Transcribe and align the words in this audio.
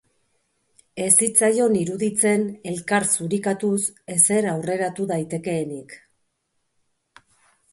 Ez 1.07 1.09
zitzaion 1.25 1.75
iruditzen 1.81 2.45
elkar 2.71 3.05
zurikatuz 3.17 3.77
ezer 4.15 4.49
aurreratu 4.55 5.07
daitekeenik. 5.13 5.95